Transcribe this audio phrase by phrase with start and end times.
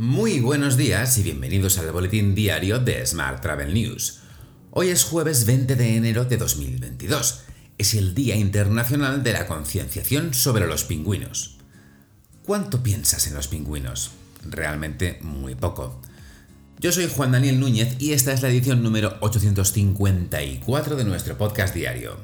[0.00, 4.20] Muy buenos días y bienvenidos al boletín diario de Smart Travel News.
[4.70, 7.42] Hoy es jueves 20 de enero de 2022.
[7.76, 11.58] Es el Día Internacional de la Concienciación sobre los Pingüinos.
[12.46, 14.12] ¿Cuánto piensas en los pingüinos?
[14.48, 16.00] Realmente muy poco.
[16.78, 21.74] Yo soy Juan Daniel Núñez y esta es la edición número 854 de nuestro podcast
[21.74, 22.16] diario.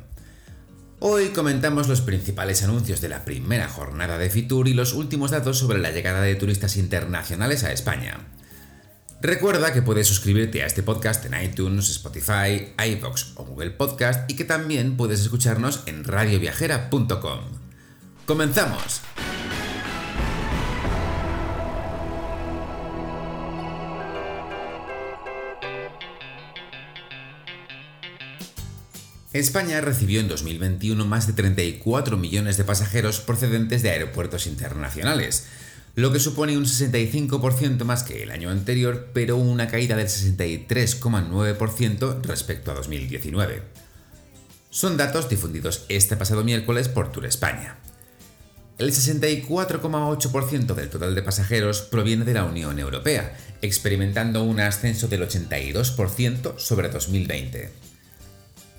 [0.99, 5.59] Hoy comentamos los principales anuncios de la primera jornada de Fitur y los últimos datos
[5.59, 8.19] sobre la llegada de turistas internacionales a España.
[9.21, 14.37] Recuerda que puedes suscribirte a este podcast en iTunes, Spotify, iVoox o Google Podcast y
[14.37, 17.41] que también puedes escucharnos en radioviajera.com.
[18.25, 19.03] ¡Comenzamos!
[29.39, 35.47] España recibió en 2021 más de 34 millones de pasajeros procedentes de aeropuertos internacionales,
[35.95, 42.23] lo que supone un 65% más que el año anterior, pero una caída del 63,9%
[42.23, 43.63] respecto a 2019.
[44.71, 47.77] Son datos difundidos este pasado miércoles por Tour España.
[48.79, 55.27] El 64,8% del total de pasajeros proviene de la Unión Europea, experimentando un ascenso del
[55.27, 57.86] 82% sobre 2020.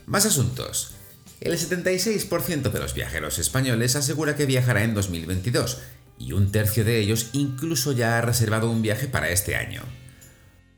[0.07, 0.93] Más asuntos.
[1.41, 5.79] El 76% de los viajeros españoles asegura que viajará en 2022
[6.17, 9.83] y un tercio de ellos incluso ya ha reservado un viaje para este año.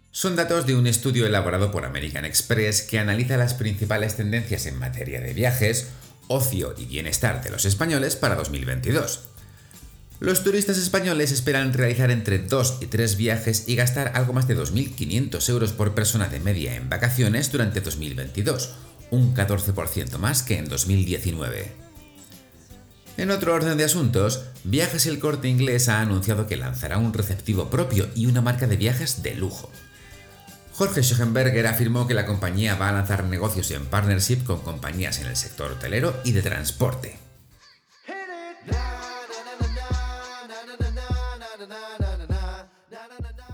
[0.10, 4.80] Son datos de un estudio elaborado por American Express que analiza las principales tendencias en
[4.80, 5.90] materia de viajes,
[6.28, 9.26] ocio y bienestar de los españoles para 2022.
[10.20, 14.58] Los turistas españoles esperan realizar entre 2 y 3 viajes y gastar algo más de
[14.58, 18.74] 2.500 euros por persona de media en vacaciones durante 2022,
[19.12, 21.72] un 14% más que en 2019.
[23.18, 27.70] En otro orden de asuntos, Viajes El Corte Inglés ha anunciado que lanzará un receptivo
[27.70, 29.70] propio y una marca de viajes de lujo.
[30.74, 35.28] Jorge Schoenberger afirmó que la compañía va a lanzar negocios en partnership con compañías en
[35.28, 37.20] el sector hotelero y de transporte.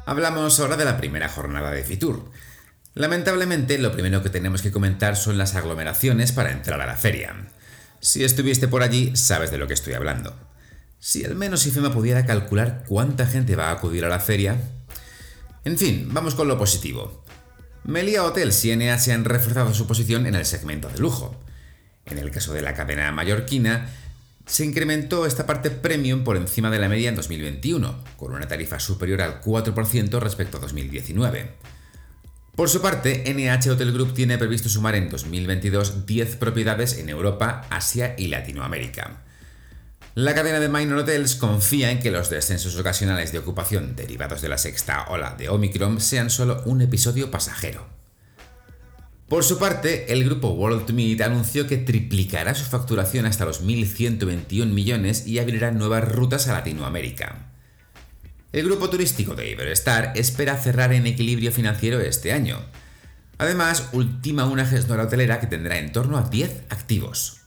[0.06, 2.30] Hablamos ahora de la primera jornada de Fitur.
[2.96, 7.36] Lamentablemente, lo primero que tenemos que comentar son las aglomeraciones para entrar a la feria.
[8.00, 10.34] Si estuviste por allí, sabes de lo que estoy hablando.
[10.98, 14.56] Si al menos IFEMA pudiera calcular cuánta gente va a acudir a la feria.
[15.66, 17.26] En fin, vamos con lo positivo.
[17.84, 21.38] Melia Hotels y NH han reforzado su posición en el segmento de lujo.
[22.06, 23.90] En el caso de la cadena mallorquina,
[24.46, 28.80] se incrementó esta parte premium por encima de la media en 2021, con una tarifa
[28.80, 31.52] superior al 4% respecto a 2019.
[32.56, 37.68] Por su parte, NH Hotel Group tiene previsto sumar en 2022 10 propiedades en Europa,
[37.70, 39.24] Asia y Latinoamérica.
[40.14, 44.48] La cadena de Minor Hotels confía en que los descensos ocasionales de ocupación derivados de
[44.48, 47.86] la sexta ola de Omicron sean solo un episodio pasajero.
[49.28, 54.68] Por su parte, el grupo World Meet anunció que triplicará su facturación hasta los 1.121
[54.68, 57.55] millones y abrirá nuevas rutas a Latinoamérica.
[58.52, 62.60] El grupo turístico de Iberostar espera cerrar en equilibrio financiero este año.
[63.38, 67.42] Además, ultima una gestora hotelera que tendrá en torno a 10 activos.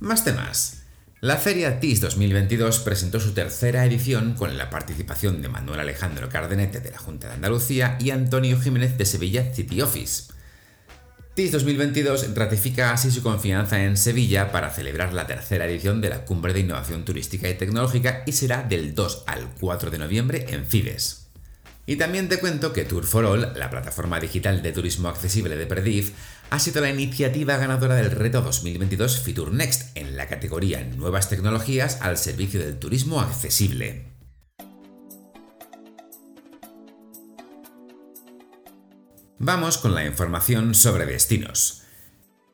[0.00, 0.82] Más temas.
[1.22, 6.80] La Feria TIS 2022 presentó su tercera edición con la participación de Manuel Alejandro Cardenete
[6.80, 10.35] de la Junta de Andalucía y Antonio Jiménez de Sevilla City Office.
[11.36, 16.24] TIS 2022 ratifica así su confianza en Sevilla para celebrar la tercera edición de la
[16.24, 20.64] Cumbre de Innovación Turística y Tecnológica y será del 2 al 4 de noviembre en
[20.64, 21.26] Fides.
[21.84, 25.66] Y también te cuento que Tour for All, la plataforma digital de turismo accesible de
[25.66, 26.14] Prediv,
[26.48, 31.98] ha sido la iniciativa ganadora del reto 2022 Fitur Next en la categoría Nuevas tecnologías
[32.00, 34.15] al servicio del turismo accesible.
[39.38, 41.82] Vamos con la información sobre destinos.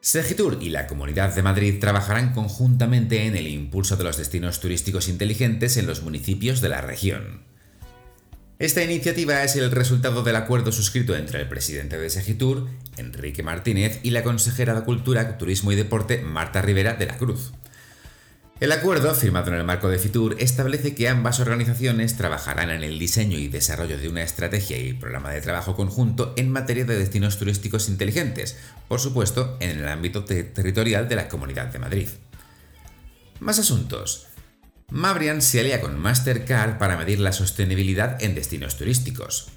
[0.01, 5.09] Segitur y la Comunidad de Madrid trabajarán conjuntamente en el impulso de los destinos turísticos
[5.09, 7.45] inteligentes en los municipios de la región.
[8.59, 14.01] Esta iniciativa es el resultado del acuerdo suscrito entre el presidente de Segitur, Enrique Martínez,
[14.03, 17.53] y la consejera de Cultura, Turismo y Deporte, Marta Rivera de la Cruz.
[18.63, 22.97] El acuerdo, firmado en el marco de FITUR, establece que ambas organizaciones trabajarán en el
[22.97, 27.39] diseño y desarrollo de una estrategia y programa de trabajo conjunto en materia de destinos
[27.39, 28.57] turísticos inteligentes,
[28.87, 32.09] por supuesto, en el ámbito territorial de la Comunidad de Madrid.
[33.41, 34.29] Más asuntos.
[34.91, 39.49] Mabrian se alía con Mastercard para medir la sostenibilidad en destinos turísticos.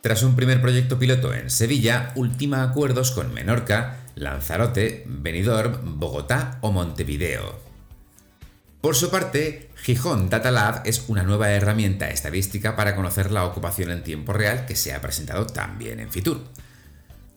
[0.00, 6.70] Tras un primer proyecto piloto en Sevilla, ultima acuerdos con Menorca, Lanzarote, Benidorm, Bogotá o
[6.70, 7.67] Montevideo.
[8.80, 13.90] Por su parte, Gijón Data Lab es una nueva herramienta estadística para conocer la ocupación
[13.90, 16.44] en tiempo real que se ha presentado también en Fitur.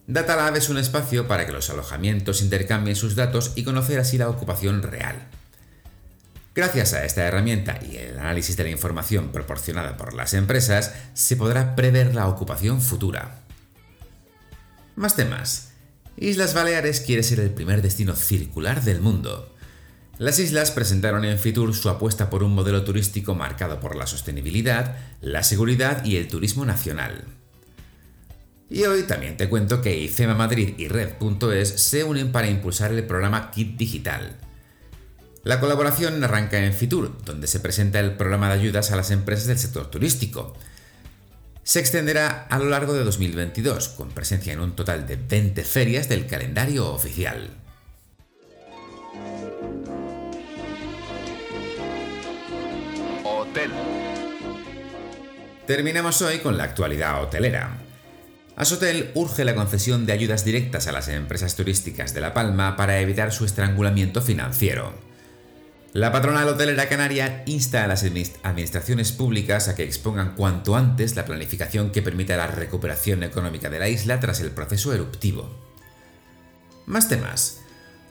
[0.05, 4.19] Data Lab es un espacio para que los alojamientos intercambien sus datos y conocer así
[4.19, 5.15] la ocupación real.
[6.53, 11.37] Gracias a esta herramienta y el análisis de la información proporcionada por las empresas, se
[11.37, 13.39] podrá prever la ocupación futura.
[14.95, 15.69] Más temas.
[16.17, 19.50] Islas Baleares quiere ser el primer destino circular del mundo.
[20.17, 24.97] Las islas presentaron en Fitur su apuesta por un modelo turístico marcado por la sostenibilidad,
[25.21, 27.25] la seguridad y el turismo nacional.
[28.69, 33.03] Y hoy también te cuento que IFEMA Madrid y Red.es se unen para impulsar el
[33.05, 34.37] programa Kit Digital.
[35.43, 39.47] La colaboración arranca en Fitur, donde se presenta el programa de ayudas a las empresas
[39.47, 40.55] del sector turístico.
[41.63, 46.07] Se extenderá a lo largo de 2022, con presencia en un total de 20 ferias
[46.07, 47.60] del calendario oficial.
[53.23, 53.71] Hotel.
[55.67, 57.77] Terminamos hoy con la actualidad hotelera.
[58.55, 62.99] Asotel urge la concesión de ayudas directas a las empresas turísticas de La Palma para
[62.99, 64.93] evitar su estrangulamiento financiero.
[65.93, 71.25] La patronal hotelera canaria insta a las administraciones públicas a que expongan cuanto antes la
[71.25, 75.49] planificación que permita la recuperación económica de la isla tras el proceso eruptivo.
[76.85, 77.61] Más temas.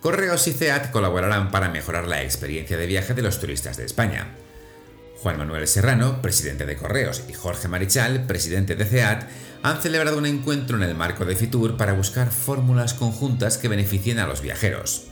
[0.00, 4.28] Correos y CEAT colaborarán para mejorar la experiencia de viaje de los turistas de España.
[5.18, 9.28] Juan Manuel Serrano, presidente de Correos, y Jorge Marichal, presidente de CEAT,
[9.62, 14.18] han celebrado un encuentro en el marco de Fitur para buscar fórmulas conjuntas que beneficien
[14.18, 15.08] a los viajeros.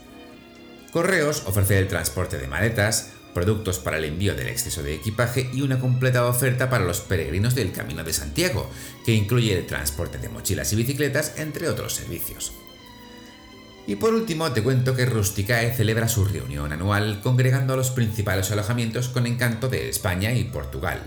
[0.90, 5.60] Correos ofrece el transporte de maletas, productos para el envío del exceso de equipaje y
[5.60, 8.70] una completa oferta para los peregrinos del Camino de Santiago,
[9.04, 12.54] que incluye el transporte de mochilas y bicicletas, entre otros servicios.
[13.88, 18.50] Y por último, te cuento que Rusticae celebra su reunión anual congregando a los principales
[18.50, 21.00] alojamientos con encanto de España y Portugal.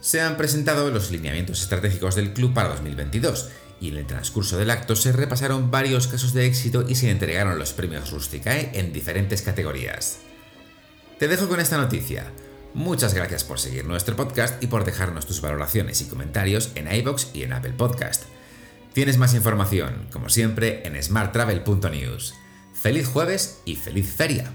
[0.00, 3.50] Se han presentado los lineamientos estratégicos del club para 2022
[3.80, 7.56] y en el transcurso del acto se repasaron varios casos de éxito y se entregaron
[7.56, 10.18] los premios Rusticae en diferentes categorías.
[11.20, 12.32] Te dejo con esta noticia.
[12.74, 17.28] Muchas gracias por seguir nuestro podcast y por dejarnos tus valoraciones y comentarios en iBox
[17.32, 18.24] y en Apple Podcast.
[18.92, 22.34] Tienes más información, como siempre, en smarttravel.news.
[22.74, 24.50] Feliz jueves y feliz feria.